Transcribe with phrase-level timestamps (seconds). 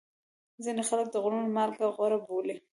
[0.63, 2.55] ځینې خلک د غرونو مالګه غوره بولي.